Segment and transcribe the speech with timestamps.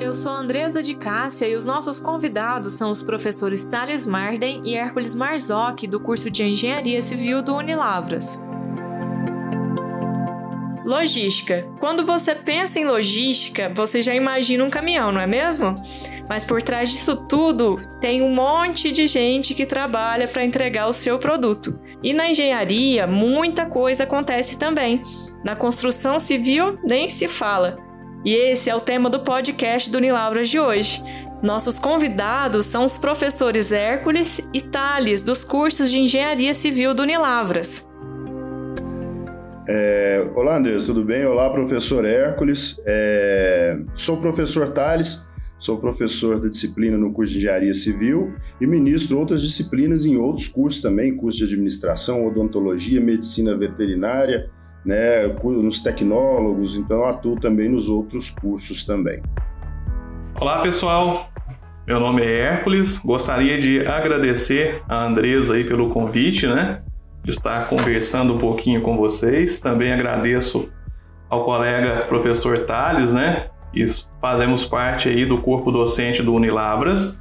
[0.00, 4.74] Eu sou Andresa de Cássia e os nossos convidados são os professores Thales Marden e
[4.74, 8.38] Hércules Marzocchi, do curso de Engenharia Civil do Unilavras.
[10.84, 11.66] Logística.
[11.78, 15.80] Quando você pensa em logística, você já imagina um caminhão, não é mesmo?
[16.28, 20.92] Mas por trás disso tudo tem um monte de gente que trabalha para entregar o
[20.92, 21.78] seu produto.
[22.02, 25.02] E na engenharia, muita coisa acontece também.
[25.44, 27.83] Na construção civil, nem se fala.
[28.24, 31.04] E esse é o tema do podcast do Unilavras de hoje.
[31.42, 37.86] Nossos convidados são os professores Hércules e Thales, dos cursos de Engenharia Civil do Unilavras.
[39.68, 41.26] É, olá, Andrés, tudo bem?
[41.26, 42.82] Olá, professor Hércules.
[42.86, 49.18] É, sou professor Thales, sou professor da disciplina no curso de Engenharia Civil e ministro
[49.18, 54.50] outras disciplinas em outros cursos também, curso de administração, odontologia, medicina veterinária,
[54.84, 59.22] né, nos tecnólogos, então atuo também nos outros cursos também.
[60.40, 61.30] Olá pessoal,
[61.86, 66.82] meu nome é Hércules, gostaria de agradecer a Andresa aí pelo convite, né,
[67.22, 69.58] de estar conversando um pouquinho com vocês.
[69.58, 70.68] Também agradeço
[71.30, 73.86] ao colega professor Tales, né, e
[74.20, 77.18] fazemos parte aí do corpo docente do Unilabras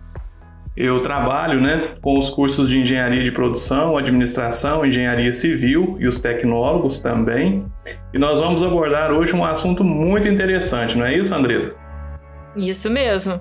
[0.76, 6.20] eu trabalho né, com os cursos de engenharia de produção, administração, engenharia civil e os
[6.20, 7.66] tecnólogos também.
[8.12, 11.76] E nós vamos abordar hoje um assunto muito interessante, não é isso, Andresa?
[12.56, 13.40] Isso mesmo.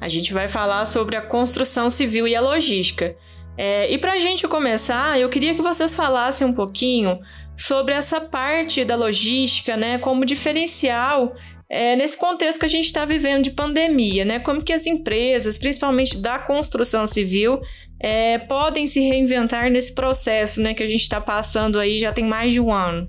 [0.00, 3.16] A gente vai falar sobre a construção civil e a logística.
[3.56, 7.18] É, e para a gente começar, eu queria que vocês falassem um pouquinho
[7.56, 11.34] sobre essa parte da logística, né, como diferencial
[11.70, 14.40] é, nesse contexto que a gente está vivendo de pandemia, né?
[14.40, 17.60] Como que as empresas, principalmente da construção civil,
[18.00, 20.72] é, podem se reinventar nesse processo, né?
[20.72, 23.06] Que a gente está passando aí já tem mais de um ano.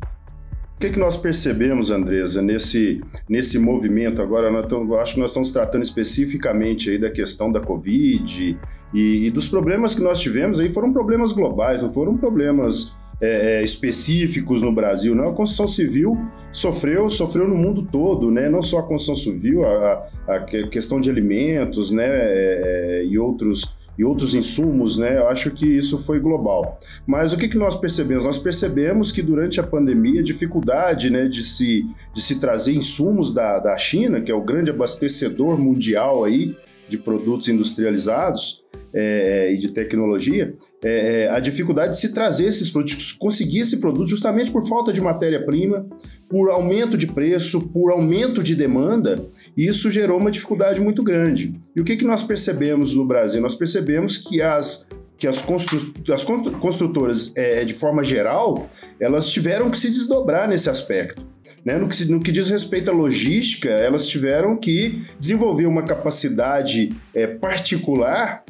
[0.75, 4.49] O que, que nós percebemos, Andresa, nesse, nesse movimento agora?
[4.49, 8.57] Nós tamo, acho que nós estamos tratando especificamente aí da questão da Covid
[8.94, 13.59] e, e dos problemas que nós tivemos aí foram problemas globais, não foram problemas é,
[13.59, 15.30] é, específicos no Brasil, não.
[15.30, 16.18] A construção civil
[16.52, 18.50] sofreu, sofreu no mundo todo, né?
[18.50, 22.06] Não só a construção civil, a, a questão de alimentos, né?
[22.08, 22.62] É,
[23.02, 25.18] é, e outros e outros insumos, né?
[25.18, 26.79] Eu acho que isso foi global.
[27.06, 28.25] Mas o que, que nós percebemos?
[28.25, 33.34] Nós percebemos que durante a pandemia, a dificuldade né, de, se, de se trazer insumos
[33.34, 36.56] da, da China, que é o grande abastecedor mundial aí
[36.88, 38.63] de produtos industrializados,
[38.94, 40.53] é, e de tecnologia,
[40.84, 44.94] é, é, a dificuldade de se trazer esses produtos, conseguir esse produto justamente por falta
[44.94, 45.85] de matéria-prima,
[46.29, 49.25] por aumento de preço, por aumento de demanda,
[49.57, 51.59] e isso gerou uma dificuldade muito grande.
[51.75, 53.41] E o que, que nós percebemos no Brasil?
[53.41, 58.69] Nós percebemos que as que as, constru as construtoras, é, de forma geral,
[59.01, 61.22] elas tiveram que se desdobrar nesse aspecto.
[61.66, 61.78] Né?
[61.78, 67.28] No, que, no, que, diz respeito à logística, elas tiveram que desenvolver uma capacidade é,
[67.28, 68.46] particular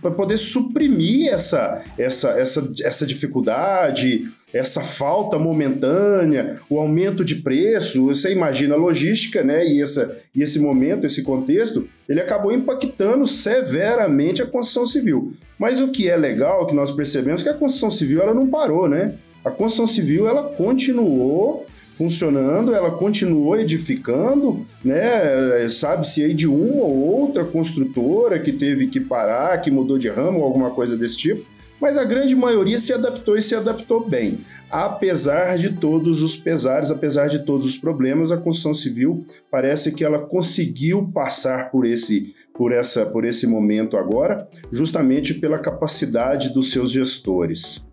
[0.00, 8.06] para poder suprimir essa, essa, essa, essa dificuldade, essa falta momentânea, o aumento de preço.
[8.06, 9.66] Você imagina a logística, né?
[9.66, 15.34] E, essa, e esse momento, esse contexto, ele acabou impactando severamente a construção civil.
[15.58, 18.46] Mas o que é legal, que nós percebemos, é que a construção civil ela não
[18.46, 19.14] parou, né?
[19.44, 25.66] A construção civil ela continuou funcionando, ela continuou edificando, né?
[25.68, 30.40] Sabe-se aí de uma ou outra construtora que teve que parar, que mudou de ramo
[30.40, 31.44] ou alguma coisa desse tipo,
[31.80, 34.40] mas a grande maioria se adaptou e se adaptou bem.
[34.70, 40.04] Apesar de todos os pesares, apesar de todos os problemas, a construção civil parece que
[40.04, 46.72] ela conseguiu passar por esse por essa por esse momento agora, justamente pela capacidade dos
[46.72, 47.86] seus gestores.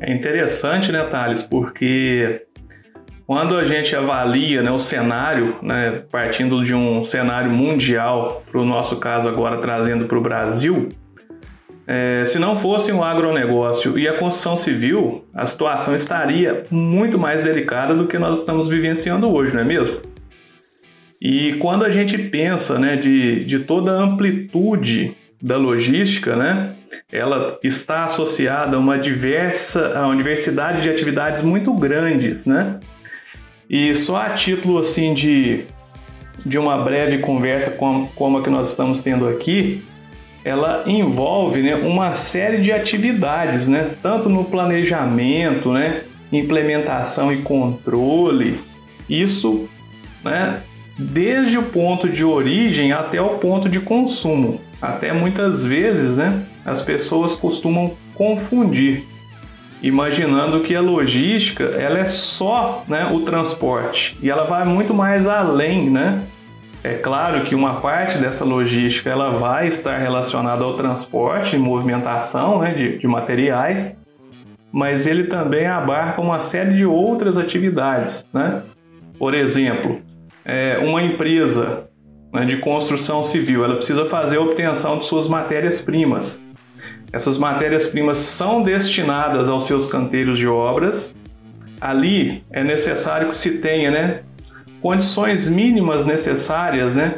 [0.00, 2.46] É interessante, né, Thales, porque
[3.30, 8.64] quando a gente avalia né, o cenário, né, partindo de um cenário mundial, para o
[8.64, 10.88] nosso caso agora trazendo para o Brasil,
[11.86, 17.44] é, se não fosse o agronegócio e a construção civil, a situação estaria muito mais
[17.44, 20.00] delicada do que nós estamos vivenciando hoje, não é mesmo?
[21.22, 26.74] E quando a gente pensa né, de, de toda a amplitude da logística, né,
[27.12, 32.80] ela está associada a uma diversa, a uma diversidade de atividades muito grandes, né?
[33.70, 35.64] E só a título assim de,
[36.44, 39.84] de uma breve conversa como, como a que nós estamos tendo aqui,
[40.44, 46.02] ela envolve né, uma série de atividades, né, tanto no planejamento, né,
[46.32, 48.58] implementação e controle.
[49.08, 49.68] Isso
[50.24, 50.60] né,
[50.98, 54.60] desde o ponto de origem até o ponto de consumo.
[54.82, 59.04] Até muitas vezes né, as pessoas costumam confundir
[59.82, 65.26] imaginando que a logística ela é só né, o transporte e ela vai muito mais
[65.26, 66.22] além né,
[66.84, 72.60] É claro que uma parte dessa logística ela vai estar relacionada ao transporte e movimentação
[72.60, 73.98] né, de, de materiais,
[74.72, 78.26] mas ele também abarca uma série de outras atividades.
[78.32, 78.62] Né?
[79.18, 80.00] Por exemplo,
[80.44, 81.84] é, uma empresa
[82.32, 86.40] né, de construção civil ela precisa fazer a obtenção de suas matérias-primas.
[87.12, 91.12] Essas matérias-primas são destinadas aos seus canteiros de obras.
[91.80, 94.20] Ali é necessário que se tenha né,
[94.80, 97.16] condições mínimas necessárias né,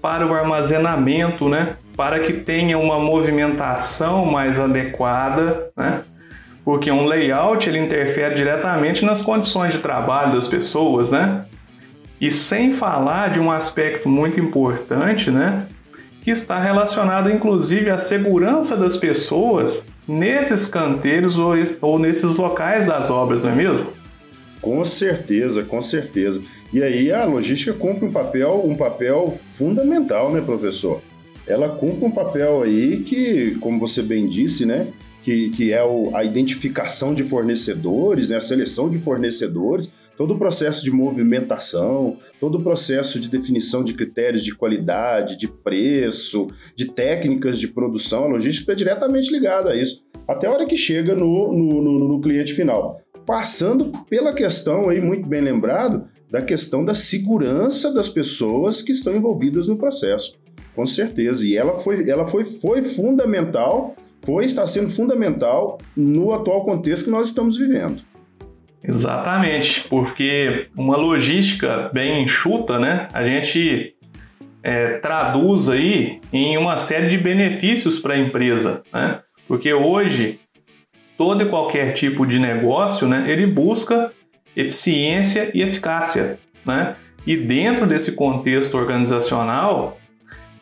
[0.00, 6.02] para o armazenamento, né, para que tenha uma movimentação mais adequada, né,
[6.64, 11.44] porque um layout ele interfere diretamente nas condições de trabalho das pessoas, né?
[12.18, 15.66] E sem falar de um aspecto muito importante, né?
[16.24, 23.10] Que está relacionado inclusive à segurança das pessoas nesses canteiros ou, ou nesses locais das
[23.10, 23.86] obras, não é mesmo?
[24.60, 26.42] Com certeza, com certeza.
[26.72, 31.02] E aí a logística cumpre um papel, um papel fundamental, né, professor?
[31.46, 34.88] Ela cumpre um papel aí que, como você bem disse, né,
[35.22, 40.38] que, que é o, a identificação de fornecedores, né, a seleção de fornecedores, todo o
[40.38, 46.86] processo de movimentação, todo o processo de definição de critérios de qualidade, de preço, de
[46.86, 51.14] técnicas de produção, a logística é diretamente ligada a isso, até a hora que chega
[51.14, 53.00] no, no, no, no cliente final.
[53.26, 59.14] Passando pela questão aí, muito bem lembrado, da questão da segurança das pessoas que estão
[59.14, 60.38] envolvidas no processo.
[60.74, 61.46] Com certeza.
[61.46, 63.94] E ela foi, ela foi, foi fundamental
[64.24, 68.02] foi está sendo fundamental no atual contexto que nós estamos vivendo.
[68.86, 73.08] Exatamente, porque uma logística bem enxuta, né?
[73.14, 73.94] A gente
[74.62, 79.20] é, traduz aí em uma série de benefícios para a empresa, né?
[79.48, 80.38] Porque hoje
[81.16, 83.24] todo e qualquer tipo de negócio, né?
[83.26, 84.12] Ele busca
[84.54, 86.96] eficiência e eficácia, né?
[87.26, 89.98] E dentro desse contexto organizacional,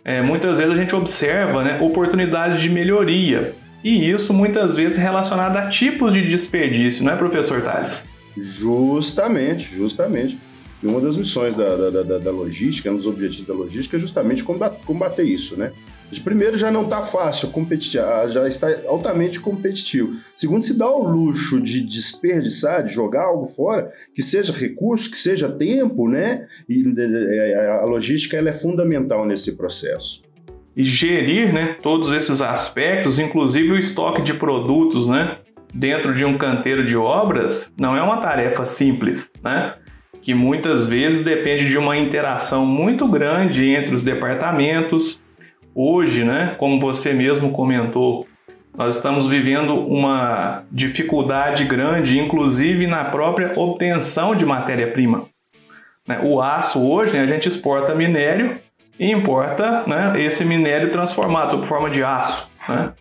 [0.05, 3.53] é, muitas vezes a gente observa né, oportunidades de melhoria.
[3.83, 8.07] E isso muitas vezes relacionado a tipos de desperdício, não é, professor Tales?
[8.37, 10.39] Justamente, justamente.
[10.83, 14.01] E uma das missões da, da, da, da logística, um dos objetivos da logística é
[14.01, 15.73] justamente combater isso, né?
[16.21, 17.51] Primeiro, já não está fácil,
[18.31, 20.17] já está altamente competitivo.
[20.37, 25.17] Segundo, se dá o luxo de desperdiçar, de jogar algo fora, que seja recurso, que
[25.17, 26.47] seja tempo, né?
[26.69, 26.85] E
[27.81, 30.23] a logística ela é fundamental nesse processo.
[30.77, 35.39] E gerir né, todos esses aspectos, inclusive o estoque de produtos, né?
[35.75, 39.75] Dentro de um canteiro de obras, não é uma tarefa simples, né?
[40.21, 45.21] Que muitas vezes depende de uma interação muito grande entre os departamentos,
[45.75, 48.27] Hoje, né, como você mesmo comentou,
[48.77, 55.27] nós estamos vivendo uma dificuldade grande, inclusive na própria obtenção de matéria-prima.
[56.07, 58.59] Né, o aço hoje, né, a gente exporta minério
[58.99, 62.49] e importa né, esse minério transformado sob forma de aço.
[62.69, 62.93] Né?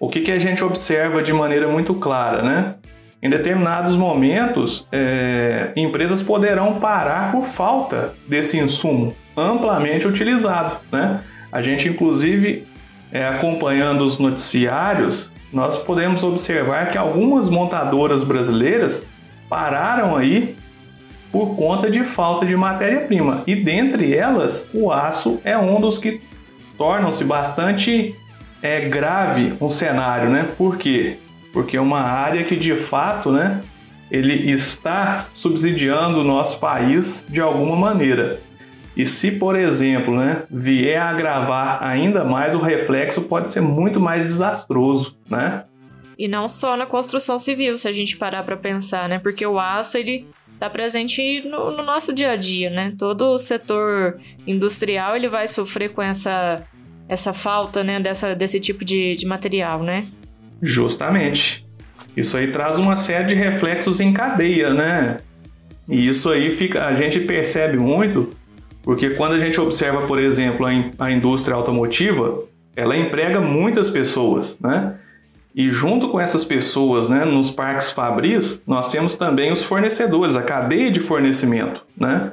[0.00, 2.42] O que, que a gente observa de maneira muito clara?
[2.42, 2.74] Né?
[3.20, 10.78] Em determinados momentos, é, empresas poderão parar por falta desse insumo amplamente utilizado.
[10.92, 11.20] Né?
[11.50, 12.64] A gente, inclusive,
[13.12, 19.04] é, acompanhando os noticiários, nós podemos observar que algumas montadoras brasileiras
[19.48, 20.56] pararam aí
[21.32, 23.42] por conta de falta de matéria-prima.
[23.46, 26.20] E dentre elas, o aço é um dos que
[26.76, 28.14] tornam-se bastante
[28.62, 30.48] é, grave um cenário, né?
[30.56, 31.18] Por quê?
[31.52, 33.62] Porque é uma área que de fato, né,
[34.10, 38.40] ele está subsidiando o nosso país de alguma maneira.
[38.96, 44.00] E se, por exemplo, né, vier a agravar ainda mais, o reflexo pode ser muito
[44.00, 45.64] mais desastroso, né?
[46.18, 49.20] E não só na construção civil, se a gente parar para pensar, né?
[49.20, 52.92] Porque o aço, ele está presente no, no, nosso dia a dia, né?
[52.98, 56.66] Todo o setor industrial, ele vai sofrer com essa,
[57.08, 57.98] essa falta, né?
[57.98, 60.06] Dessa, desse tipo de, de material, né?
[60.62, 61.66] Justamente.
[62.16, 65.18] Isso aí traz uma série de reflexos em cadeia, né?
[65.88, 68.36] E isso aí fica, a gente percebe muito
[68.88, 70.64] porque quando a gente observa, por exemplo,
[70.98, 74.94] a, indústria automotiva, ela emprega muitas pessoas, né?
[75.54, 80.42] E junto com essas pessoas, né, nos parques fabris, nós temos também os fornecedores, a
[80.42, 82.32] cadeia de fornecimento, né?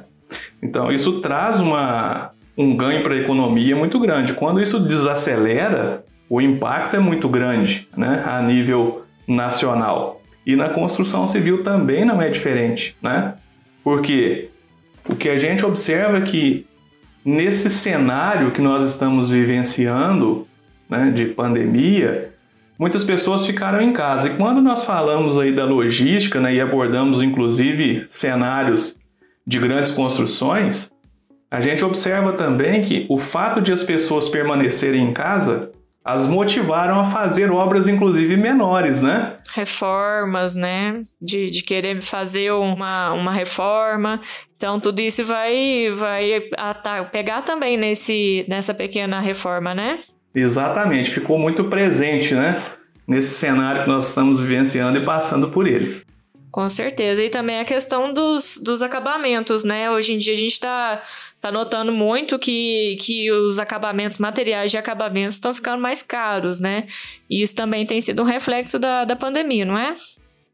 [0.62, 4.32] Então isso traz uma, um ganho para a economia muito grande.
[4.32, 10.20] Quando isso desacelera, o impacto é muito grande, né, a nível nacional.
[10.46, 13.34] E na construção civil também não é diferente, né?
[13.82, 14.48] Porque
[15.08, 16.66] o que a gente observa é que
[17.24, 20.46] nesse cenário que nós estamos vivenciando,
[20.88, 22.30] né, de pandemia,
[22.78, 24.28] muitas pessoas ficaram em casa.
[24.28, 28.96] E quando nós falamos aí da logística, né, e abordamos inclusive cenários
[29.44, 30.92] de grandes construções,
[31.56, 35.70] A gente observa também que o fato de as pessoas permanecerem em casa
[36.04, 39.38] as motivaram a fazer obras, inclusive menores, né?
[39.54, 41.02] Reformas, né?
[41.18, 44.20] De, de querer fazer uma, uma reforma.
[44.54, 46.42] Então, tudo isso vai, vai
[47.10, 50.00] pegar também nesse, nessa pequena reforma, né?
[50.34, 52.62] Exatamente, ficou muito presente, né?
[53.08, 56.02] Nesse cenário que nós estamos vivenciando e passando por ele.
[56.56, 57.22] Com certeza.
[57.22, 59.90] E também a questão dos, dos acabamentos, né?
[59.90, 61.02] Hoje em dia a gente está
[61.40, 66.86] tá notando muito que, que os acabamentos, materiais de acabamentos estão ficando mais caros, né?
[67.28, 69.94] E isso também tem sido um reflexo da, da pandemia, não é?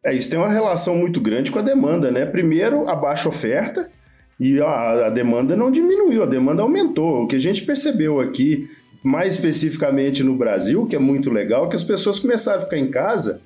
[0.04, 2.26] É, isso tem uma relação muito grande com a demanda, né?
[2.26, 3.90] Primeiro, a baixa oferta
[4.38, 7.22] e a, a demanda não diminuiu, a demanda aumentou.
[7.22, 8.68] O que a gente percebeu aqui,
[9.02, 12.90] mais especificamente no Brasil, que é muito legal, que as pessoas começaram a ficar em
[12.90, 13.40] casa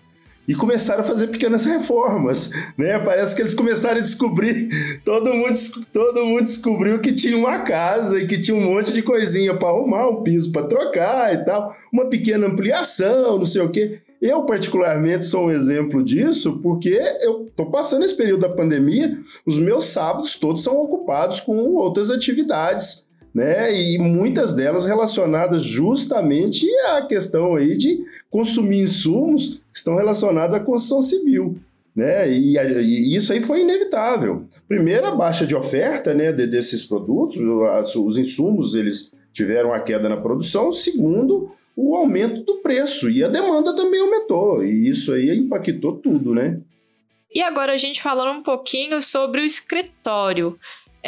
[0.47, 2.99] e começaram a fazer pequenas reformas, né?
[2.99, 4.69] Parece que eles começaram a descobrir,
[5.05, 5.59] todo mundo,
[5.93, 9.69] todo mundo descobriu que tinha uma casa e que tinha um monte de coisinha para
[9.69, 14.00] arrumar, um piso para trocar e tal, uma pequena ampliação, não sei o quê.
[14.21, 19.59] Eu, particularmente, sou um exemplo disso, porque eu estou passando esse período da pandemia, os
[19.59, 23.06] meus sábados todos são ocupados com outras atividades
[23.37, 23.71] né?
[23.71, 30.61] E muitas delas relacionadas justamente à questão aí de consumir insumos que estão relacionados à
[30.61, 31.59] construção civil.
[31.95, 32.33] Né?
[32.33, 34.47] E, e, isso aí foi inevitável.
[34.66, 37.37] Primeiro, a baixa de oferta né, de, desses produtos,
[37.95, 40.73] os insumos eles tiveram a queda na produção.
[40.73, 44.64] Segundo, o aumento do preço e a demanda também aumentou.
[44.64, 46.59] E isso aí impactou tudo, né?
[47.35, 50.59] E agora a gente falando um pouquinho sobre o escritório.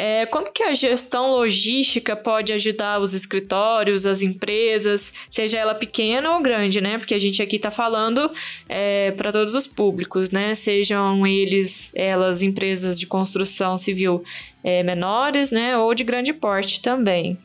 [0.01, 6.37] É, como que a gestão logística pode ajudar os escritórios, as empresas, seja ela pequena
[6.37, 6.97] ou grande, né?
[6.97, 8.31] Porque a gente aqui está falando
[8.69, 10.55] é, para todos os públicos, né?
[10.55, 14.23] Sejam eles, elas, empresas de construção civil
[14.63, 15.77] é, menores, né?
[15.77, 17.37] Ou de grande porte também.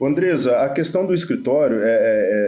[0.00, 1.88] Andresa, a questão do escritório é,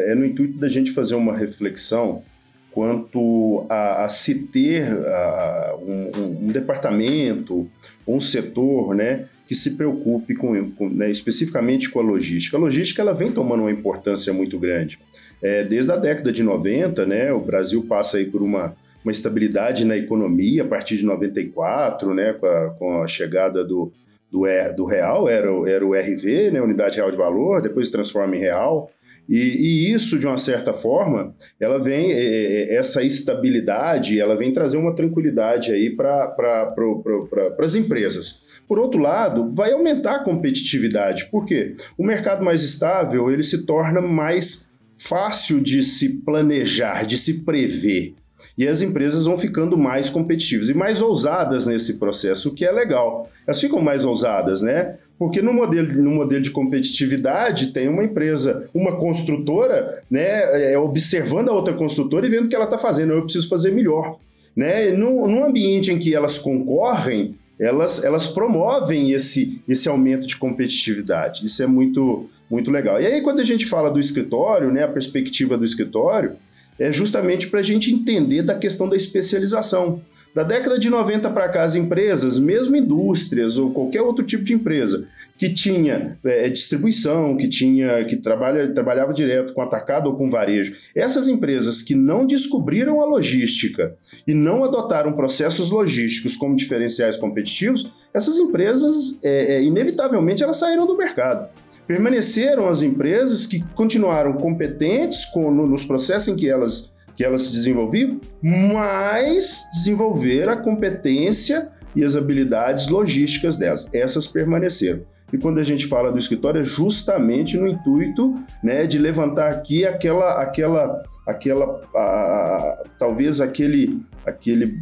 [0.06, 2.22] é, é no intuito da gente fazer uma reflexão
[2.70, 7.68] quanto a, a se ter a, um, um, departamento,
[8.06, 12.56] um setor, né, que se preocupe com, com né, especificamente com a logística.
[12.56, 15.00] A logística ela vem tomando uma importância muito grande.
[15.42, 19.84] É, desde a década de 90, né, o Brasil passa aí por uma, uma estabilidade
[19.84, 23.92] na economia a partir de 94, né, com a, com a chegada do,
[24.30, 24.44] do,
[24.76, 28.36] do real, era, o, era o RV, né, Unidade Real de Valor, depois se transforma
[28.36, 28.88] em real.
[29.28, 34.52] E, e, isso, de uma certa forma, ela vem, é, é, essa estabilidade, ela vem
[34.52, 38.48] trazer uma tranquilidade aí para pra, pra, as empresas.
[38.70, 41.24] Por outro lado, vai aumentar a competitividade.
[41.28, 41.74] Por quê?
[41.98, 48.14] O mercado mais estável ele se torna mais fácil de se planejar, de se prever.
[48.56, 52.70] E as empresas vão ficando mais competitivas e mais ousadas nesse processo, o que é
[52.70, 53.28] legal.
[53.44, 54.98] Elas ficam mais ousadas, né?
[55.18, 61.48] Porque no modelo, no modelo de competitividade tem uma empresa, uma construtora, né, é, observando
[61.48, 63.14] a outra construtora e vendo o que ela está fazendo.
[63.14, 64.20] Eu preciso fazer melhor.
[64.54, 64.92] Né?
[64.92, 71.44] Num, num ambiente em que elas concorrem, elas, elas promovem esse, esse aumento de competitividade.
[71.44, 73.00] Isso é muito, muito legal.
[73.00, 76.36] E aí, quando a gente fala do escritório, né, a perspectiva do escritório,
[76.78, 80.00] é justamente para a gente entender da questão da especialização.
[80.34, 84.54] Da década de 90 para cá, as empresas, mesmo indústrias ou qualquer outro tipo de
[84.54, 90.30] empresa, que tinha é, distribuição, que tinha que trabalha, trabalhava direto com atacado ou com
[90.30, 97.16] varejo, essas empresas que não descobriram a logística e não adotaram processos logísticos como diferenciais
[97.16, 101.48] competitivos, essas empresas, é, é, inevitavelmente, elas saíram do mercado.
[101.88, 107.42] Permaneceram as empresas que continuaram competentes com, no, nos processos em que elas que elas
[107.42, 113.92] se desenvolviam, mas desenvolver a competência e as habilidades logísticas delas.
[113.92, 115.02] Essas permaneceram.
[115.30, 118.34] E quando a gente fala do escritório, é justamente no intuito
[118.64, 124.78] né, de levantar aqui aquela, aquela, aquela a, talvez aquele, aquele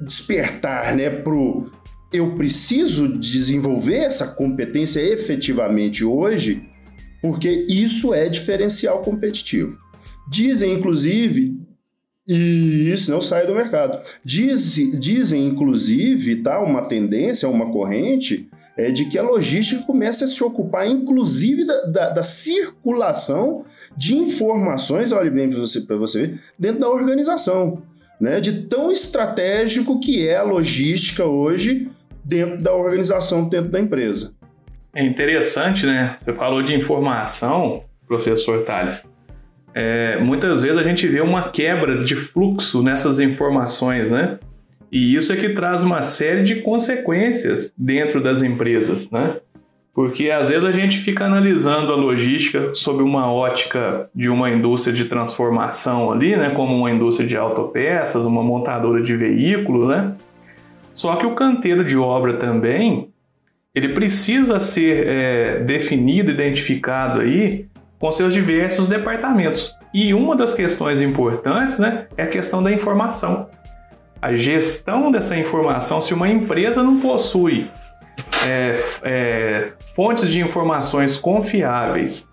[0.00, 1.68] despertar né, pro
[2.12, 6.62] eu preciso desenvolver essa competência efetivamente hoje,
[7.20, 9.82] porque isso é diferencial competitivo.
[10.28, 11.64] Dizem, inclusive,
[12.26, 14.00] e isso não sai do mercado.
[14.24, 20.26] Diz, dizem, inclusive, tá, uma tendência, uma corrente, é de que a logística comece a
[20.26, 23.64] se ocupar, inclusive, da, da, da circulação
[23.96, 27.82] de informações, olha bem para você, você ver, dentro da organização.
[28.20, 31.90] Né, de tão estratégico que é a logística hoje
[32.24, 34.34] dentro da organização, dentro da empresa.
[34.94, 36.16] É interessante, né?
[36.18, 39.04] Você falou de informação, professor Tales
[39.74, 44.38] é, muitas vezes a gente vê uma quebra de fluxo nessas informações, né?
[44.90, 49.38] E isso é que traz uma série de consequências dentro das empresas, né?
[49.92, 54.94] Porque às vezes a gente fica analisando a logística sob uma ótica de uma indústria
[54.94, 60.14] de transformação ali, né, como uma indústria de autopeças, uma montadora de veículos, né?
[60.92, 63.08] Só que o canteiro de obra também,
[63.74, 67.66] ele precisa ser é, definido, identificado aí
[67.98, 69.76] com seus diversos departamentos.
[69.92, 73.48] E uma das questões importantes, né, é a questão da informação.
[74.20, 77.70] A gestão dessa informação, se uma empresa não possui
[78.46, 82.28] é, é, fontes de informações confiáveis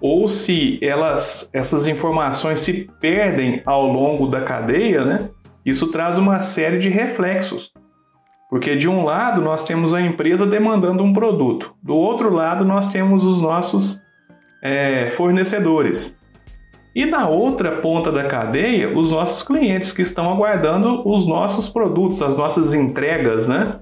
[0.00, 5.30] ou se elas, essas informações se perdem ao longo da cadeia, né?
[5.64, 7.70] Isso traz uma série de reflexos.
[8.50, 12.92] Porque de um lado nós temos a empresa demandando um produto, do outro lado nós
[12.92, 14.01] temos os nossos
[14.62, 16.16] é, fornecedores.
[16.94, 22.22] E na outra ponta da cadeia, os nossos clientes que estão aguardando os nossos produtos,
[22.22, 23.80] as nossas entregas, né?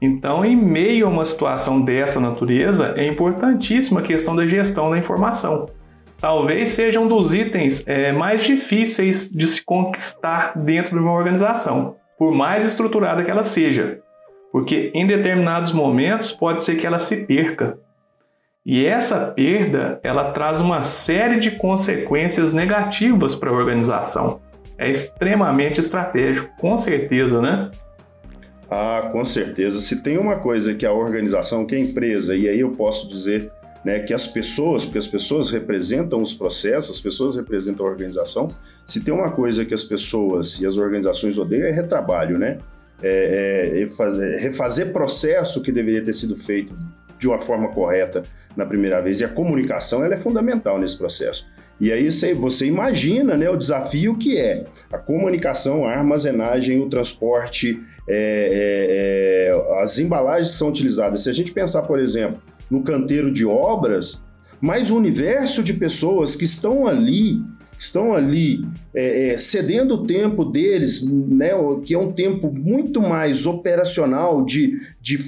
[0.00, 4.98] Então, em meio a uma situação dessa natureza, é importantíssima a questão da gestão da
[4.98, 5.66] informação.
[6.20, 11.96] Talvez seja um dos itens é, mais difíceis de se conquistar dentro de uma organização,
[12.18, 14.00] por mais estruturada que ela seja,
[14.52, 17.78] porque em determinados momentos pode ser que ela se perca.
[18.70, 24.42] E essa perda, ela traz uma série de consequências negativas para a organização.
[24.76, 27.70] É extremamente estratégico, com certeza, né?
[28.70, 29.80] Ah, com certeza.
[29.80, 33.50] Se tem uma coisa que a organização, que a empresa, e aí eu posso dizer
[33.82, 38.48] né, que as pessoas, porque as pessoas representam os processos, as pessoas representam a organização,
[38.84, 42.58] se tem uma coisa que as pessoas e as organizações odeiam é retrabalho, né?
[43.02, 46.74] É, é, refazer, refazer processo que deveria ter sido feito
[47.18, 48.22] de uma forma correta
[48.56, 49.20] na primeira vez.
[49.20, 51.48] E a comunicação ela é fundamental nesse processo.
[51.80, 57.80] E aí você, imagina né, o desafio que é a comunicação, a armazenagem, o transporte,
[58.08, 61.22] é, é, é, as embalagens que são utilizadas.
[61.22, 64.26] Se a gente pensar, por exemplo, no canteiro de obras,
[64.60, 67.40] mais o universo de pessoas que estão ali
[67.78, 71.50] estão ali é, é, cedendo o tempo deles, né,
[71.84, 75.18] que é um tempo muito mais operacional de, de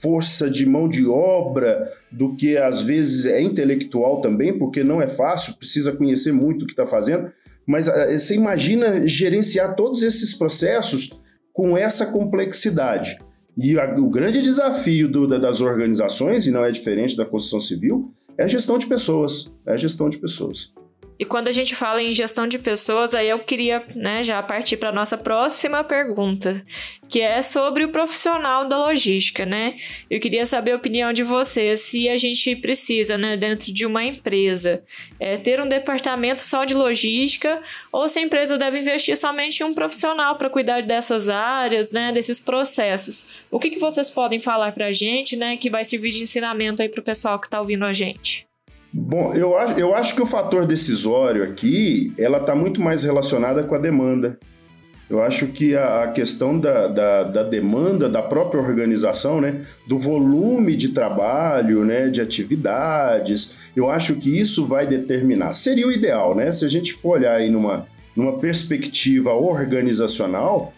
[0.00, 5.08] força de mão de obra do que às vezes é intelectual também, porque não é
[5.08, 7.30] fácil, precisa conhecer muito o que está fazendo.
[7.66, 11.10] Mas é, você imagina gerenciar todos esses processos
[11.52, 13.18] com essa complexidade.
[13.56, 17.60] E a, o grande desafio do, da, das organizações, e não é diferente da construção
[17.60, 19.52] civil, é a gestão de pessoas.
[19.66, 20.72] É a gestão de pessoas.
[21.18, 24.76] E quando a gente fala em gestão de pessoas, aí eu queria né, já partir
[24.76, 26.62] para a nossa próxima pergunta,
[27.08, 29.76] que é sobre o profissional da logística, né?
[30.10, 34.04] Eu queria saber a opinião de vocês se a gente precisa, né, dentro de uma
[34.04, 34.82] empresa,
[35.18, 39.64] é, ter um departamento só de logística ou se a empresa deve investir somente em
[39.64, 43.26] um profissional para cuidar dessas áreas, né, desses processos.
[43.50, 46.82] O que, que vocês podem falar para a gente, né, que vai servir de ensinamento
[46.82, 48.45] aí para o pessoal que está ouvindo a gente?
[48.98, 53.62] Bom, eu acho, eu acho que o fator decisório aqui, ela está muito mais relacionada
[53.62, 54.38] com a demanda.
[55.08, 59.98] Eu acho que a, a questão da, da, da, demanda da própria organização, né, do
[59.98, 65.52] volume de trabalho, né, de atividades, eu acho que isso vai determinar.
[65.52, 66.50] Seria o ideal, né?
[66.50, 70.72] Se a gente for olhar aí numa, numa perspectiva organizacional,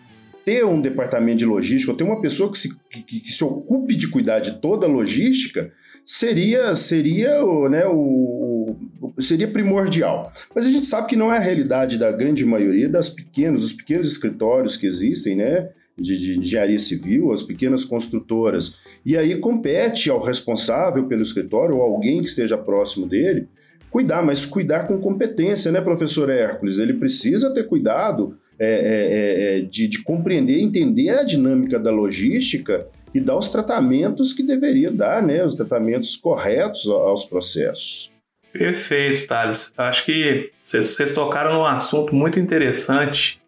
[0.44, 4.08] ter um departamento de logística, ter uma pessoa que se, que, que se ocupe de
[4.08, 5.70] cuidar de toda a logística,
[6.08, 8.74] seria seria né, o,
[9.20, 10.32] seria primordial.
[10.54, 13.72] Mas a gente sabe que não é a realidade da grande maioria das pequenas, dos
[13.74, 15.68] pequenos escritórios que existem, né?
[15.96, 18.78] De, de engenharia civil, as pequenas construtoras.
[19.04, 23.48] E aí compete ao responsável pelo escritório ou alguém que esteja próximo dele
[23.90, 26.78] cuidar, mas cuidar com competência, né, professor Hércules?
[26.78, 31.90] Ele precisa ter cuidado é, é, é, é de, de compreender, entender a dinâmica da
[31.90, 35.44] logística e dar os tratamentos que deveria dar, né?
[35.44, 38.12] Os tratamentos corretos aos processos.
[38.52, 39.72] Perfeito, Thales.
[39.76, 43.40] Acho que vocês tocaram num assunto muito interessante.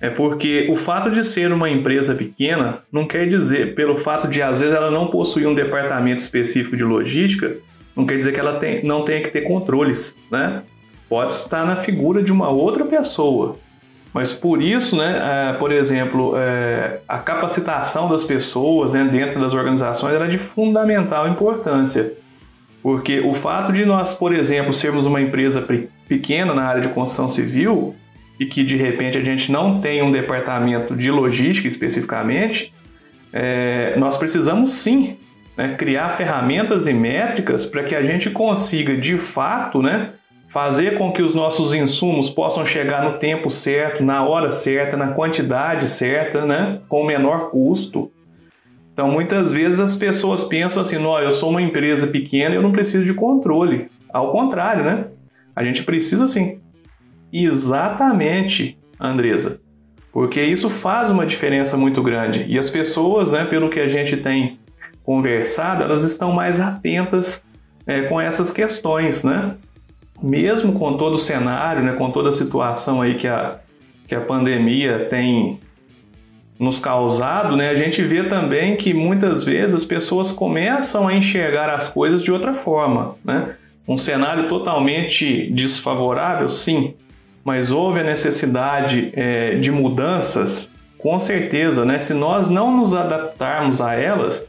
[0.00, 4.40] É porque o fato de ser uma empresa pequena não quer dizer, pelo fato de
[4.40, 7.56] às vezes ela não possuir um departamento específico de logística,
[7.94, 10.62] não quer dizer que ela tem, não tenha que ter controles, né?
[11.06, 13.58] Pode estar na figura de uma outra pessoa.
[14.12, 19.54] Mas por isso, né, é, por exemplo, é, a capacitação das pessoas né, dentro das
[19.54, 22.12] organizações era de fundamental importância.
[22.82, 25.64] Porque o fato de nós, por exemplo, sermos uma empresa
[26.08, 27.94] pequena na área de construção civil
[28.38, 32.72] e que de repente a gente não tem um departamento de logística especificamente,
[33.32, 35.18] é, nós precisamos sim
[35.56, 40.10] né, criar ferramentas e métricas para que a gente consiga de fato né,
[40.50, 45.12] fazer com que os nossos insumos possam chegar no tempo certo, na hora certa, na
[45.12, 46.80] quantidade certa, né?
[46.88, 48.10] com o menor custo.
[48.92, 52.72] Então, muitas vezes as pessoas pensam assim: não, eu sou uma empresa pequena, eu não
[52.72, 53.88] preciso de controle.
[54.12, 55.06] Ao contrário, né?
[55.54, 56.60] A gente precisa sim.
[57.32, 59.60] Exatamente, Andresa.
[60.12, 62.44] Porque isso faz uma diferença muito grande.
[62.48, 64.58] E as pessoas, né, pelo que a gente tem
[65.04, 67.46] conversado, elas estão mais atentas
[67.86, 69.54] é, com essas questões, né?
[70.22, 73.58] Mesmo com todo o cenário, né, com toda a situação aí que a,
[74.06, 75.58] que a pandemia tem
[76.58, 81.70] nos causado, né, a gente vê também que muitas vezes as pessoas começam a enxergar
[81.70, 83.54] as coisas de outra forma, né?
[83.88, 86.94] Um cenário totalmente desfavorável, sim,
[87.42, 91.98] mas houve a necessidade é, de mudanças, com certeza, né?
[91.98, 94.44] Se nós não nos adaptarmos a elas,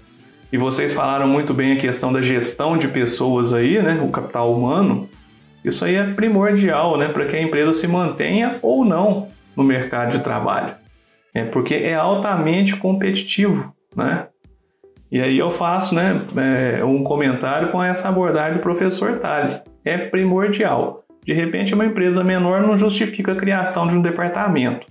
[0.52, 4.02] e vocês falaram muito bem a questão da gestão de pessoas aí, né?
[4.04, 5.10] O capital humano,
[5.64, 7.08] isso aí é primordial, né?
[7.08, 10.76] Para que a empresa se mantenha ou não no mercado de trabalho.
[11.34, 14.28] É porque é altamente competitivo, né?
[15.12, 19.62] E aí eu faço né, é, um comentário com essa abordagem do professor Tales.
[19.84, 21.04] É primordial.
[21.26, 24.88] De repente, uma empresa menor não justifica a criação de um departamento,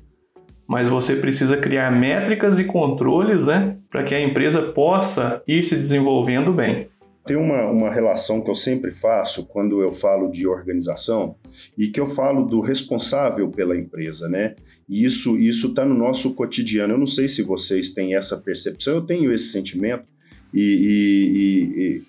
[0.68, 5.74] mas você precisa criar métricas e controles né, para que a empresa possa ir se
[5.74, 6.88] desenvolvendo bem.
[7.26, 11.36] Tem uma, uma relação que eu sempre faço quando eu falo de organização
[11.76, 14.56] e que eu falo do responsável pela empresa, né?
[14.88, 16.94] E isso está no nosso cotidiano.
[16.94, 20.04] Eu não sei se vocês têm essa percepção, eu tenho esse sentimento
[20.52, 22.02] e, e, e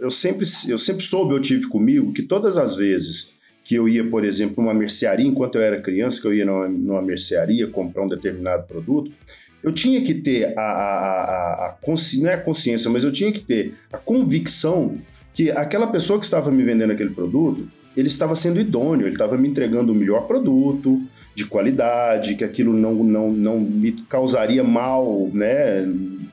[0.00, 4.04] eu sempre eu sempre soube, eu tive comigo que todas as vezes que eu ia,
[4.04, 8.02] por exemplo, numa mercearia, enquanto eu era criança, que eu ia numa, numa mercearia comprar
[8.02, 9.12] um determinado produto,
[9.62, 12.22] eu tinha que ter a, a, a, a consci...
[12.22, 14.98] não é a consciência, mas eu tinha que ter a convicção
[15.32, 19.36] que aquela pessoa que estava me vendendo aquele produto, ele estava sendo idôneo, ele estava
[19.36, 21.00] me entregando o melhor produto,
[21.34, 25.86] de qualidade, que aquilo não, não, não me causaria mal, né,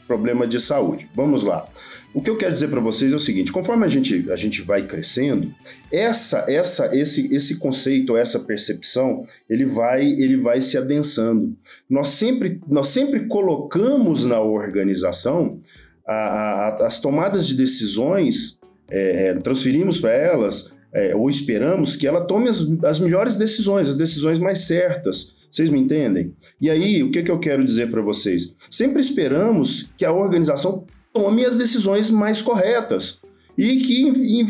[0.08, 1.08] problema de saúde.
[1.15, 1.65] Vamos lá.
[2.13, 4.62] O que eu quero dizer para vocês é o seguinte: conforme a gente, a gente
[4.62, 5.54] vai crescendo,
[5.91, 11.56] essa, essa, esse, esse conceito, essa percepção, ele vai, ele vai se adensando.
[11.89, 15.60] Nós sempre, nós sempre colocamos na organização
[16.08, 22.08] a, a, as tomadas de decisões, é, é transferimos para elas é, ou esperamos que
[22.08, 25.38] ela tome as, as melhores decisões, as decisões mais certas.
[25.52, 26.34] Vocês me entendem?
[26.62, 28.56] E aí, o que, que eu quero dizer para vocês?
[28.69, 33.22] Sempre esperamos que a organização tome as decisões mais corretas
[33.58, 34.02] e que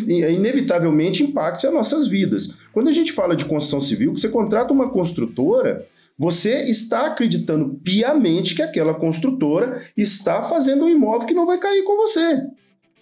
[0.07, 2.55] inevitavelmente impacte as nossas vidas.
[2.71, 7.79] Quando a gente fala de construção civil, que você contrata uma construtora, você está acreditando
[7.83, 12.43] piamente que aquela construtora está fazendo um imóvel que não vai cair com você.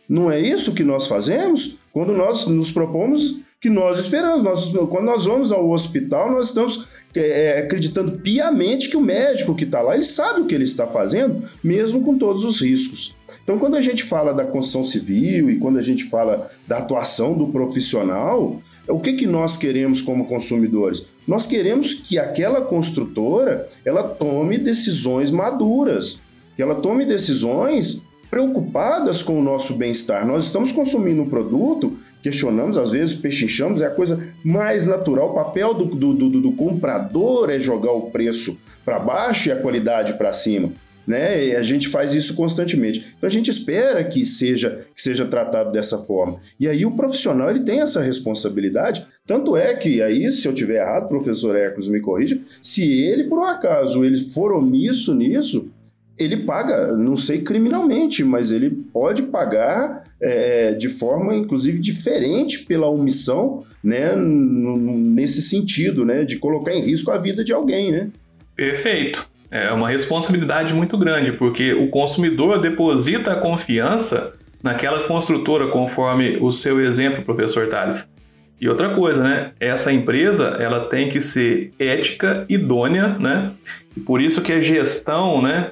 [0.08, 4.43] Não é isso que nós fazemos quando nós nos propomos que nós esperamos.
[4.43, 9.63] Nós, quando nós vamos ao hospital, nós estamos é, acreditando piamente que o médico que
[9.63, 13.15] está lá, ele sabe o que ele está fazendo, mesmo com todos os riscos.
[13.48, 17.34] Então, quando a gente fala da construção civil e quando a gente fala da atuação
[17.34, 21.08] do profissional, o que, que nós queremos como consumidores?
[21.26, 26.24] Nós queremos que aquela construtora ela tome decisões maduras,
[26.58, 30.28] que ela tome decisões preocupadas com o nosso bem-estar.
[30.28, 35.30] Nós estamos consumindo um produto, questionamos, às vezes pechinchamos, é a coisa mais natural.
[35.30, 39.56] O papel do, do, do, do comprador é jogar o preço para baixo e a
[39.56, 40.74] qualidade para cima
[41.08, 41.46] né?
[41.46, 43.13] E a gente faz isso constantemente.
[43.17, 46.39] Então a gente espera que seja que seja tratado dessa forma.
[46.60, 49.08] E aí o profissional ele tem essa responsabilidade.
[49.26, 53.39] Tanto é que aí, se eu tiver errado, professor Hercules me corrija, se ele por
[53.39, 55.72] um acaso ele for omisso nisso,
[56.20, 62.89] ele paga, não sei criminalmente, mas ele pode pagar é, de forma, inclusive, diferente pela
[62.89, 68.10] omissão, né, nesse sentido, né, de colocar em risco a vida de alguém, né?
[68.56, 69.30] Perfeito.
[69.50, 76.52] É uma responsabilidade muito grande, porque o consumidor deposita a confiança naquela construtora, conforme o
[76.52, 78.12] seu exemplo, professor Tales.
[78.60, 79.52] E outra coisa, né?
[79.60, 83.52] Essa empresa, ela tem que ser ética, idônea, né?
[83.96, 85.72] E por isso que a gestão, né?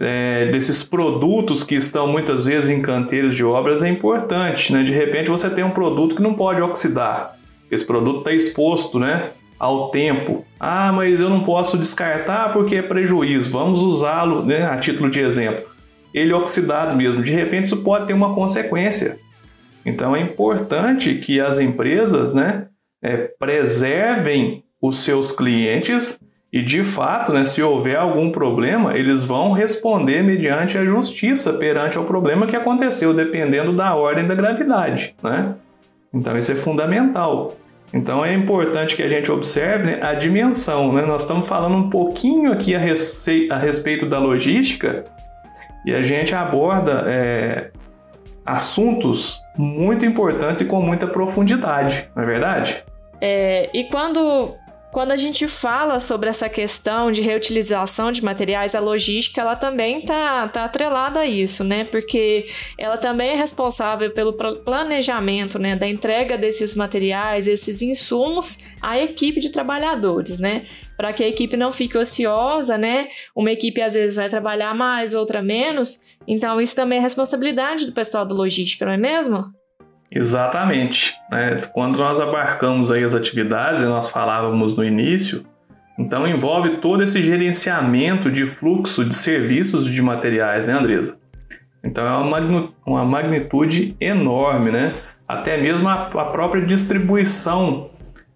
[0.00, 4.82] É, desses produtos que estão muitas vezes em canteiros de obras é importante, né?
[4.82, 7.36] De repente você tem um produto que não pode oxidar.
[7.70, 9.30] Esse produto está exposto, né?
[9.58, 10.44] Ao tempo.
[10.58, 13.50] Ah, mas eu não posso descartar porque é prejuízo.
[13.50, 15.64] Vamos usá-lo né, a título de exemplo.
[16.14, 19.18] Ele oxidado mesmo, de repente isso pode ter uma consequência.
[19.84, 22.66] Então é importante que as empresas né,
[23.02, 29.52] é, preservem os seus clientes e de fato, né, se houver algum problema, eles vão
[29.52, 35.14] responder mediante a justiça perante o problema que aconteceu, dependendo da ordem da gravidade.
[35.22, 35.54] Né?
[36.12, 37.54] Então isso é fundamental.
[37.92, 40.92] Então é importante que a gente observe né, a dimensão.
[40.92, 41.02] Né?
[41.02, 45.04] Nós estamos falando um pouquinho aqui a, a respeito da logística
[45.86, 47.70] e a gente aborda é,
[48.44, 52.84] assuntos muito importantes e com muita profundidade, não é verdade?
[53.20, 54.54] É, e quando
[54.90, 60.02] quando a gente fala sobre essa questão de reutilização de materiais, a logística ela também
[60.02, 61.84] tá, tá atrelada a isso, né?
[61.84, 62.46] Porque
[62.78, 69.40] ela também é responsável pelo planejamento, né, da entrega desses materiais, esses insumos à equipe
[69.40, 70.66] de trabalhadores, né?
[70.96, 73.08] Para que a equipe não fique ociosa, né?
[73.36, 76.00] Uma equipe às vezes vai trabalhar mais, outra menos.
[76.26, 79.57] Então isso também é responsabilidade do pessoal da logística, não é mesmo?
[80.10, 81.14] Exatamente.
[81.30, 81.60] Né?
[81.72, 85.44] Quando nós abarcamos aí as atividades, nós falávamos no início,
[85.98, 91.18] então envolve todo esse gerenciamento de fluxo de serviços de materiais, né, Andresa?
[91.82, 94.94] Então é uma magnitude enorme, né?
[95.26, 97.90] Até mesmo a, própria distribuição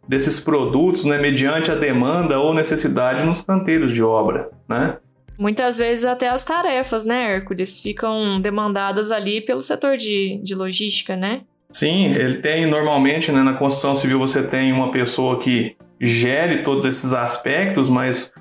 [0.07, 4.99] desses produtos, né, mediante a demanda ou necessidade nos canteiros de obra, né?
[5.39, 11.17] Muitas vezes até as tarefas, né, Hércules, ficam demandadas ali pelo setor de, de logística,
[11.17, 11.43] né?
[11.73, 16.85] Sim, ele tem normalmente, né, na construção civil você tem uma pessoa que gere todos
[16.85, 18.33] esses aspectos, mas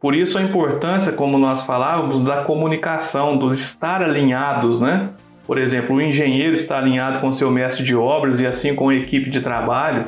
[0.00, 5.10] por isso a importância, como nós falávamos, da comunicação, dos estar alinhados, né?
[5.46, 8.94] Por exemplo, o engenheiro está alinhado com seu mestre de obras e assim com a
[8.94, 10.04] equipe de trabalho,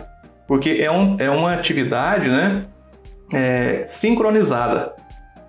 [0.49, 2.65] porque é, um, é uma atividade, né,
[3.33, 4.93] é, sincronizada.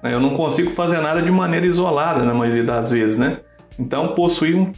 [0.04, 3.40] Eu não consigo fazer nada de maneira isolada na maioria das vezes, né?
[3.80, 4.72] Então, possuir um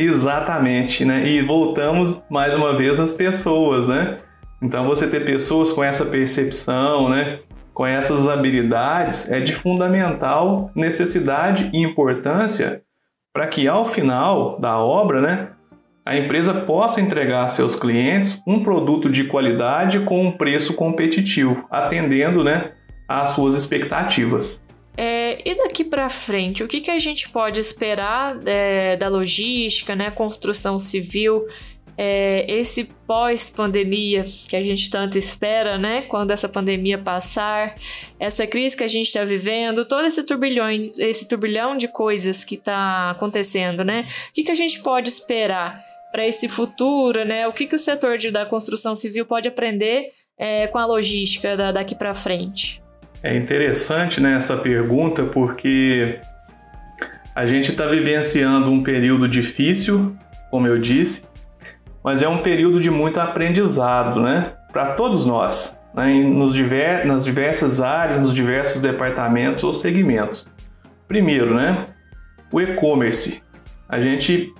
[0.00, 1.26] Exatamente, né?
[1.26, 4.18] E voltamos mais uma vez nas pessoas, né?
[4.62, 7.40] Então você ter pessoas com essa percepção, né?
[7.74, 12.80] Com essas habilidades é de fundamental necessidade e importância
[13.32, 15.48] para que ao final da obra, né,
[16.06, 21.66] a empresa possa entregar a seus clientes um produto de qualidade com um preço competitivo,
[21.70, 22.70] atendendo, né,
[23.08, 24.64] às suas expectativas.
[25.00, 29.94] É, e daqui para frente, o que, que a gente pode esperar é, da logística,
[29.94, 31.46] né, construção civil,
[31.96, 37.76] é, esse pós-pandemia que a gente tanto espera, né, quando essa pandemia passar,
[38.18, 42.56] essa crise que a gente está vivendo, todo esse turbilhão, esse turbilhão de coisas que
[42.56, 44.04] está acontecendo, né?
[44.30, 45.80] O que, que a gente pode esperar
[46.10, 47.46] para esse futuro, né?
[47.46, 51.56] O que, que o setor de, da construção civil pode aprender é, com a logística
[51.56, 52.82] da, daqui para frente?
[53.22, 56.20] É interessante né, essa pergunta porque
[57.34, 60.16] a gente está vivenciando um período difícil,
[60.50, 61.26] como eu disse,
[62.02, 64.52] mas é um período de muito aprendizado, né?
[64.72, 70.48] Para todos nós, né, nos diver, nas diversas áreas, nos diversos departamentos ou segmentos.
[71.06, 71.86] Primeiro, né?
[72.52, 73.42] O e-commerce.
[73.88, 74.52] A gente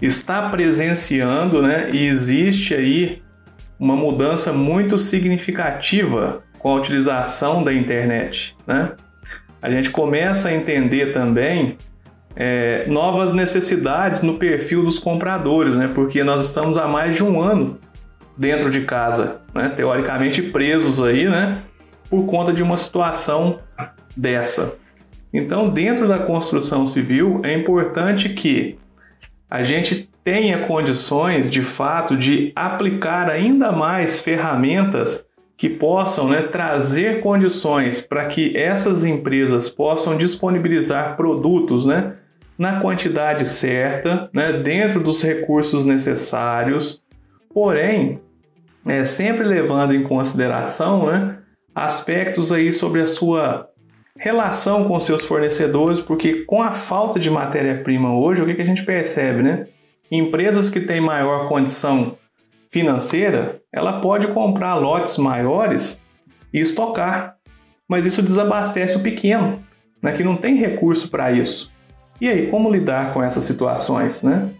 [0.00, 1.90] está presenciando, né?
[1.92, 3.22] E existe aí
[3.78, 8.92] uma mudança muito significativa com a utilização da internet, né?
[9.60, 11.76] A gente começa a entender também
[12.36, 15.90] é, novas necessidades no perfil dos compradores, né?
[15.92, 17.78] Porque nós estamos há mais de um ano
[18.36, 19.68] dentro de casa, né?
[19.70, 21.62] Teoricamente presos aí, né?
[22.08, 23.58] Por conta de uma situação
[24.16, 24.76] dessa.
[25.32, 28.78] Então, dentro da construção civil, é importante que
[29.50, 35.27] a gente tenha condições, de fato, de aplicar ainda mais ferramentas
[35.58, 42.14] que possam né, trazer condições para que essas empresas possam disponibilizar produtos né,
[42.56, 47.02] na quantidade certa, né, dentro dos recursos necessários,
[47.52, 48.20] porém,
[48.86, 51.38] é, sempre levando em consideração né,
[51.74, 53.68] aspectos aí sobre a sua
[54.16, 58.66] relação com seus fornecedores, porque com a falta de matéria-prima hoje, o que, que a
[58.66, 59.42] gente percebe?
[59.42, 59.66] Né?
[60.10, 62.16] Empresas que têm maior condição
[62.70, 66.00] financeira, ela pode comprar lotes maiores
[66.52, 67.36] e estocar,
[67.88, 69.62] mas isso desabastece o pequeno,
[70.02, 71.72] né, que não tem recurso para isso.
[72.20, 74.22] E aí, como lidar com essas situações?
[74.22, 74.50] Né?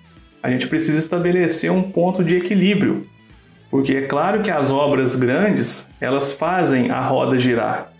[0.42, 3.06] A gente precisa estabelecer um ponto de equilíbrio,
[3.70, 7.92] porque é claro que as obras grandes elas fazem a roda girar,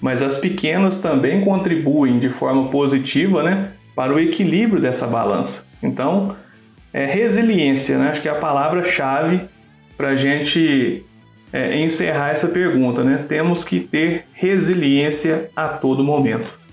[0.00, 5.64] mas as pequenas também contribuem de forma positiva né, para o equilíbrio dessa balança.
[5.82, 6.36] Então,
[6.92, 8.08] é resiliência, né?
[8.08, 9.42] acho que é a palavra-chave
[9.96, 11.04] para a gente
[11.52, 13.02] é, encerrar essa pergunta.
[13.04, 13.24] Né?
[13.28, 16.66] Temos que ter resiliência a todo momento.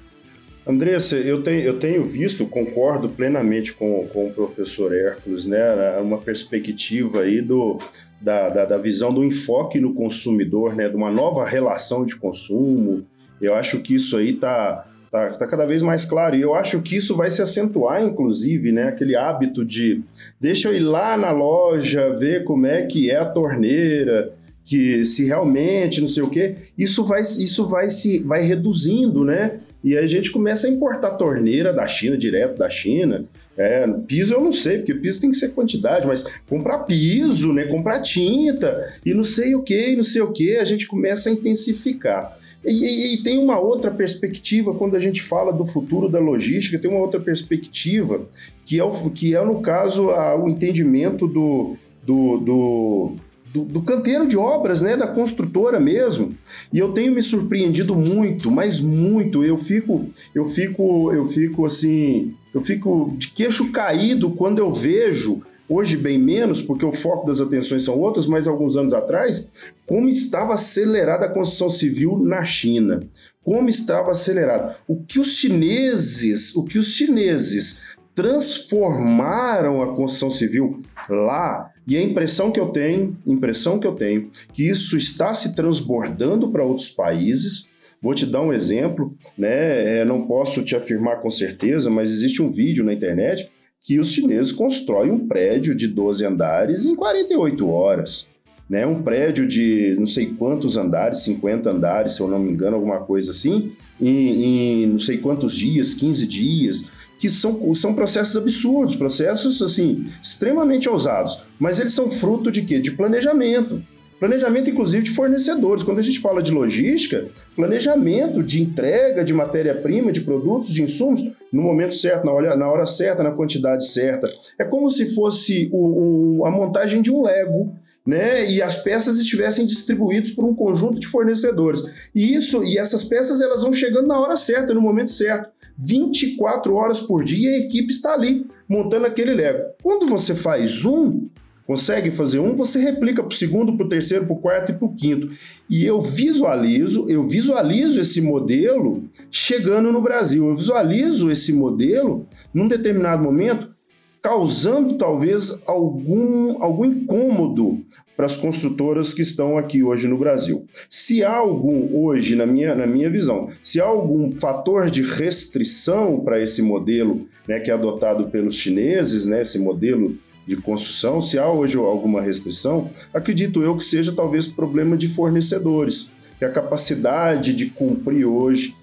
[0.66, 6.00] Andressa, eu tenho, eu tenho visto, concordo plenamente com, com o professor Hércules, né?
[6.02, 7.78] uma perspectiva aí do,
[8.22, 10.88] da, da, da, visão do enfoque no consumidor, né?
[10.88, 13.00] de uma nova relação de consumo.
[13.42, 16.36] Eu acho que isso aí está Tá, tá cada vez mais claro.
[16.36, 18.86] E eu acho que isso vai se acentuar, inclusive, né?
[18.86, 20.02] Aquele hábito de
[20.42, 24.34] deixa eu ir lá na loja, ver como é que é a torneira,
[24.66, 29.60] que se realmente não sei o quê, isso vai, isso vai se vai reduzindo, né?
[29.84, 33.24] E aí a gente começa a importar torneira da China, direto da China.
[33.56, 37.66] É, piso eu não sei, porque piso tem que ser quantidade, mas comprar piso, né,
[37.66, 41.32] comprar tinta e não sei o que, não sei o que, a gente começa a
[41.32, 42.36] intensificar.
[42.66, 46.80] E, e, e, tem uma outra perspectiva quando a gente fala do futuro da logística,
[46.80, 48.26] tem uma outra perspectiva
[48.66, 53.16] que é, o, que é no caso, a, o entendimento do, do, do
[53.54, 56.36] do, do, canteiro de obras, né, da construtora mesmo.
[56.72, 59.44] E eu tenho me surpreendido muito, mas muito.
[59.44, 65.44] Eu fico, eu fico, eu fico assim, eu fico de queixo caído quando eu vejo
[65.68, 69.52] hoje bem menos, porque o foco das atenções são outros, mas alguns anos atrás,
[69.86, 73.02] como estava acelerada a construção civil na China.
[73.44, 74.76] Como estava acelerado.
[74.88, 82.02] O que os chineses, o que os chineses transformaram a construção civil lá e a
[82.02, 86.90] impressão que eu tenho, impressão que eu tenho, que isso está se transbordando para outros
[86.90, 87.70] países.
[88.02, 90.00] Vou te dar um exemplo, né?
[90.00, 93.50] É, não posso te afirmar com certeza, mas existe um vídeo na internet
[93.84, 98.30] que os chineses constroem um prédio de 12 andares em 48 horas.
[98.70, 98.88] Né?
[98.88, 103.02] Um prédio de não sei quantos andares, 50 andares, se eu não me engano, alguma
[103.02, 108.96] coisa assim, em, em não sei quantos dias, 15 dias que são, são processos absurdos,
[108.96, 112.80] processos assim extremamente ousados, mas eles são fruto de quê?
[112.80, 113.82] De planejamento.
[114.20, 115.84] Planejamento, inclusive, de fornecedores.
[115.84, 121.22] Quando a gente fala de logística, planejamento de entrega de matéria-prima, de produtos, de insumos,
[121.52, 124.28] no momento certo, na hora, na hora certa, na quantidade certa.
[124.58, 129.18] É como se fosse o, o, a montagem de um Lego né, e as peças
[129.18, 132.10] estivessem distribuídas por um conjunto de fornecedores.
[132.14, 135.50] E isso e essas peças elas vão chegando na hora certa, no momento certo.
[135.78, 139.64] 24 horas por dia a equipe está ali montando aquele Lego.
[139.82, 141.28] Quando você faz um,
[141.66, 144.76] consegue fazer um, você replica para o segundo, para o terceiro, para o quarto e
[144.76, 145.30] para o quinto.
[145.70, 150.48] E eu visualizo, eu visualizo esse modelo chegando no Brasil.
[150.48, 153.74] Eu visualizo esse modelo num determinado momento
[154.22, 157.84] causando talvez algum, algum incômodo
[158.16, 160.66] para as construtoras que estão aqui hoje no Brasil.
[160.90, 166.22] Se há algum, hoje, na minha, na minha visão, se há algum fator de restrição
[166.22, 171.40] para esse modelo né, que é adotado pelos chineses, né, esse modelo de construção, se
[171.40, 177.54] há hoje alguma restrição, acredito eu que seja talvez problema de fornecedores, que a capacidade
[177.54, 178.76] de cumprir hoje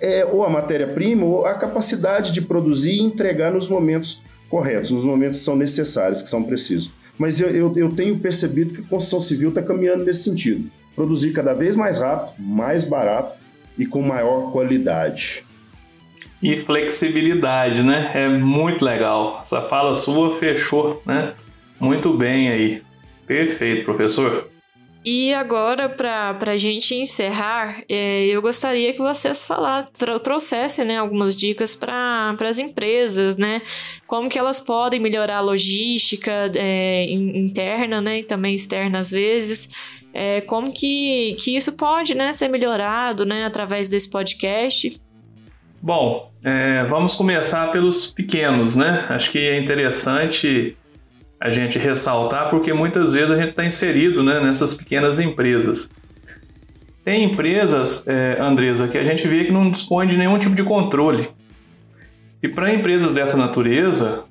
[0.00, 5.04] é ou a matéria-prima ou a capacidade de produzir e entregar nos momentos corretos, nos
[5.04, 6.92] momentos que são necessários, que são precisos.
[7.18, 10.70] Mas eu, eu, eu tenho percebido que a construção civil está caminhando nesse sentido.
[10.94, 13.38] Produzir cada vez mais rápido, mais barato
[13.78, 15.44] e com maior qualidade.
[16.46, 18.12] E flexibilidade, né?
[18.14, 19.40] É muito legal.
[19.42, 21.34] Essa fala sua fechou, né?
[21.80, 22.82] Muito bem aí.
[23.26, 24.48] Perfeito, professor.
[25.04, 29.90] E agora, para a gente encerrar, é, eu gostaria que vocês falar,
[30.22, 33.60] trouxessem né, algumas dicas para as empresas, né?
[34.06, 38.20] Como que elas podem melhorar a logística é, interna, né?
[38.20, 39.68] E também externa às vezes.
[40.14, 45.04] É, como que, que isso pode né, ser melhorado né, através desse podcast.
[45.82, 49.04] Bom, é, vamos começar pelos pequenos, né?
[49.08, 50.76] Acho que é interessante
[51.40, 55.90] a gente ressaltar, porque muitas vezes a gente está inserido né, nessas pequenas empresas.
[57.04, 60.62] Tem empresas, é, Andresa, que a gente vê que não dispõe de nenhum tipo de
[60.62, 61.28] controle.
[62.40, 64.22] E para empresas dessa natureza,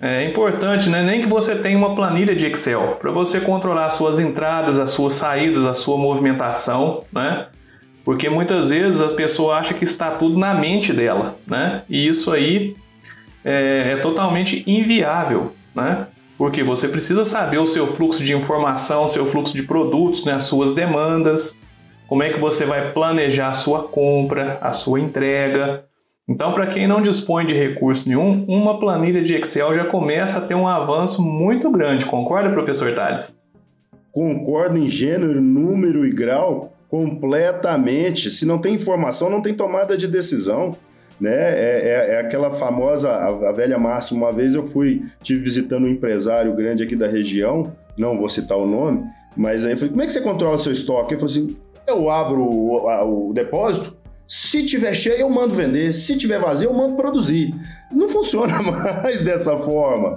[0.00, 3.94] é importante, né, nem que você tenha uma planilha de Excel para você controlar as
[3.94, 7.46] suas entradas, as suas saídas, a sua movimentação, né?
[8.04, 11.82] Porque muitas vezes a pessoa acha que está tudo na mente dela, né?
[11.88, 12.76] E isso aí
[13.44, 16.06] é, é totalmente inviável, né?
[16.36, 20.32] Porque você precisa saber o seu fluxo de informação, o seu fluxo de produtos, né,
[20.32, 21.56] as suas demandas,
[22.08, 25.84] como é que você vai planejar a sua compra, a sua entrega.
[26.28, 30.42] Então, para quem não dispõe de recurso nenhum, uma planilha de Excel já começa a
[30.42, 32.04] ter um avanço muito grande.
[32.04, 33.34] Concorda, professor Tales?
[34.10, 38.30] Concordo em gênero, número e grau completamente.
[38.30, 40.76] Se não tem informação, não tem tomada de decisão
[41.20, 41.30] né?
[41.30, 44.26] É, é, é aquela famosa, a, a, velha máxima.
[44.26, 48.58] Uma vez eu fui, tive visitando um empresário grande aqui da região, não vou citar
[48.58, 49.04] o nome,
[49.36, 51.14] mas aí eu falei, como é que você controla seu estoque?
[51.14, 55.92] Ele falou assim, eu abro o, a, o depósito, se tiver cheio, eu mando vender.
[55.92, 57.54] Se tiver vazio, eu mando produzir.
[57.92, 60.16] Não funciona mais dessa forma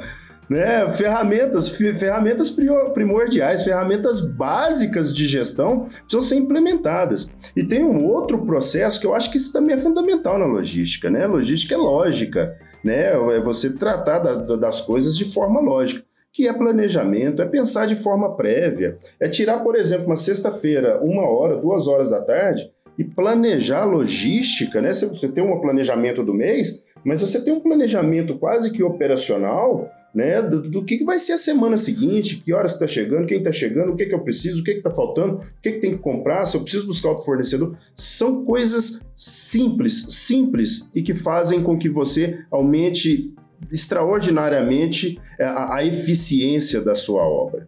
[0.50, 0.89] né?
[0.91, 2.56] Ferramentas, ferramentas
[2.93, 7.36] primordiais, ferramentas básicas de gestão precisam ser implementadas.
[7.56, 11.10] E tem um outro processo que eu acho que isso também é fundamental na logística,
[11.10, 11.28] né?
[11.28, 13.14] Logística é lógica, né?
[13.14, 17.95] É você tratar da, das coisas de forma lógica que é planejamento, é pensar de
[17.95, 23.04] forma prévia, é tirar, por exemplo, uma sexta-feira, uma hora, duas horas da tarde, e
[23.04, 24.93] planejar logística, né?
[24.93, 30.41] Você tem um planejamento do mês, mas você tem um planejamento quase que operacional né,
[30.41, 33.91] do, do que, vai ser a semana seguinte, que horas está chegando, quem está chegando,
[33.91, 36.43] o que, que eu preciso, o que está faltando, o que, que tem que comprar,
[36.47, 37.78] se eu preciso buscar outro fornecedor.
[37.93, 43.32] São coisas simples, simples e que fazem com que você aumente
[43.72, 47.68] extraordinariamente é, a, a eficiência da sua obra.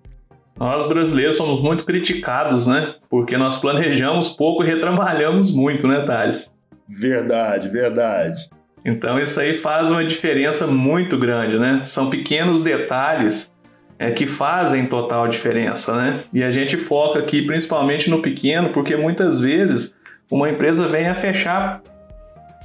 [0.58, 2.95] Nós brasileiros somos muito criticados, né?
[3.12, 6.52] Porque nós planejamos pouco e retrabalhamos muito, né, Thales?
[6.88, 8.50] Verdade, verdade.
[8.84, 11.82] Então isso aí faz uma diferença muito grande, né?
[11.84, 13.54] São pequenos detalhes
[13.98, 16.24] é, que fazem total diferença, né?
[16.34, 19.96] E a gente foca aqui principalmente no pequeno, porque muitas vezes
[20.32, 21.82] uma empresa vem a fechar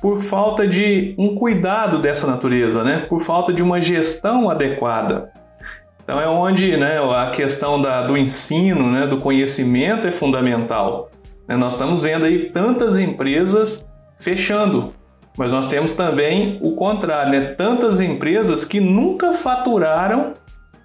[0.00, 3.06] por falta de um cuidado dessa natureza, né?
[3.08, 5.32] Por falta de uma gestão adequada.
[6.04, 11.10] Então é onde né, a questão da, do ensino, né, do conhecimento é fundamental.
[11.48, 11.56] Né?
[11.56, 13.88] Nós estamos vendo aí tantas empresas
[14.18, 14.92] fechando
[15.36, 17.40] mas nós temos também o contrário, né?
[17.54, 20.34] Tantas empresas que nunca faturaram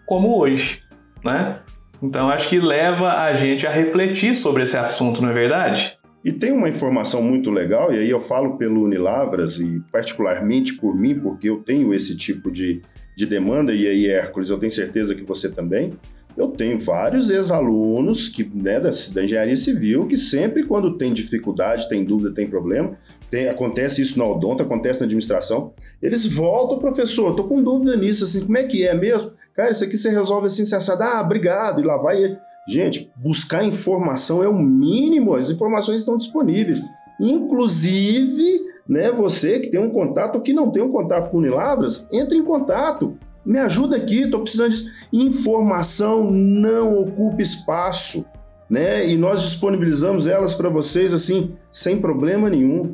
[0.06, 0.82] como hoje,
[1.24, 1.60] né?
[2.02, 6.00] Então acho que leva a gente a refletir sobre esse assunto, não é verdade?
[6.24, 10.96] E tem uma informação muito legal, e aí eu falo pelo Unilavras e particularmente por
[10.96, 12.82] mim, porque eu tenho esse tipo de,
[13.16, 15.94] de demanda, e aí, Hércules, eu tenho certeza que você também.
[16.36, 21.90] Eu tenho vários ex-alunos que, né, da, da, engenharia civil que sempre quando tem dificuldade,
[21.90, 22.98] tem dúvida, tem problema,
[23.30, 28.24] tem, acontece isso na odonto, acontece na administração, eles voltam, professor, tô com dúvida nisso,
[28.24, 29.32] assim, como é que é mesmo?
[29.56, 32.38] Cara, isso aqui você resolve assim, assado, ah, obrigado, e lá vai.
[32.68, 36.82] Gente, buscar informação é o mínimo, as informações estão disponíveis.
[37.20, 42.08] Inclusive, né, você que tem um contato ou que não tem um contato com Unilavras,
[42.12, 44.92] entre em contato me ajuda aqui, estou precisando disso.
[45.12, 48.26] Informação não ocupa espaço,
[48.70, 49.08] né?
[49.08, 52.94] E nós disponibilizamos elas para vocês assim, sem problema nenhum.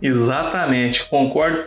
[0.00, 1.64] Exatamente, concordo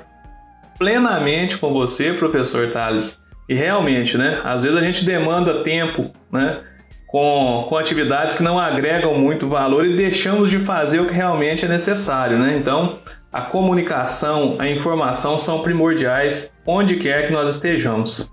[0.78, 3.20] plenamente com você, professor Thales.
[3.48, 4.42] E realmente, né?
[4.44, 6.62] Às vezes a gente demanda tempo, né?
[7.06, 11.66] Com, com atividades que não agregam muito valor e deixamos de fazer o que realmente
[11.66, 12.56] é necessário, né?
[12.56, 13.00] Então,
[13.32, 18.32] a comunicação, a informação são primordiais onde quer que nós estejamos.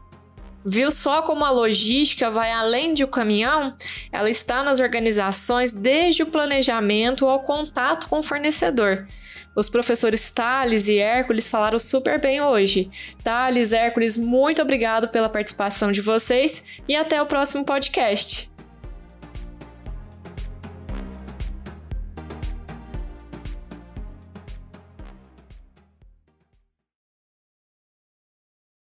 [0.65, 3.75] Viu só como a logística vai além de o caminhão?
[4.13, 9.07] Ela está nas organizações desde o planejamento ao contato com o fornecedor.
[9.59, 12.89] Os professores Thales e Hércules falaram super bem hoje.
[13.25, 18.48] Thales, Hércules, muito obrigado pela participação de vocês e até o próximo podcast.